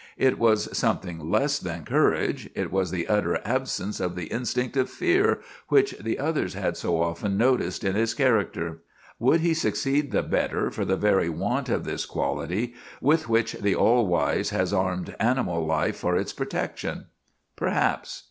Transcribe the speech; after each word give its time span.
It 0.17 0.39
was 0.39 0.75
something 0.75 1.29
less 1.29 1.59
than 1.59 1.85
courage 1.85 2.49
it 2.55 2.71
was 2.71 2.89
the 2.89 3.07
utter 3.07 3.39
absence 3.45 3.99
of 3.99 4.15
the 4.15 4.25
instinct 4.33 4.75
of 4.75 4.89
fear 4.89 5.41
which 5.67 5.91
the 5.99 6.17
others 6.17 6.55
had 6.55 6.75
so 6.75 6.99
often 6.99 7.37
noticed 7.37 7.83
in 7.83 7.93
his 7.93 8.15
character. 8.15 8.81
Would 9.19 9.41
he 9.41 9.53
succeed 9.53 10.11
the 10.11 10.23
better 10.23 10.71
for 10.71 10.85
the 10.85 10.97
very 10.97 11.29
want 11.29 11.69
of 11.69 11.83
this 11.83 12.07
quality 12.07 12.73
with 12.99 13.29
which 13.29 13.51
the 13.53 13.75
All 13.75 14.07
wise 14.07 14.49
has 14.49 14.73
armed 14.73 15.15
animal 15.19 15.63
life 15.63 15.97
for 15.97 16.15
its 16.17 16.33
protection? 16.33 17.05
Perhaps. 17.55 18.19